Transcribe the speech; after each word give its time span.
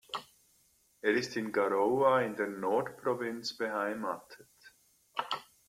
Er 1.01 1.11
ist 1.11 1.35
in 1.37 1.51
Garoua 1.51 2.23
in 2.23 2.35
der 2.35 2.47
Nord-Provinz 2.47 3.55
beheimatet. 3.55 4.49